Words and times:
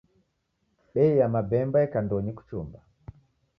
Bei 0.93 1.05
ya 1.19 1.27
mabemba 1.33 1.77
eka 1.85 1.99
ndonyi 2.03 2.31
kuchumba. 2.37 2.79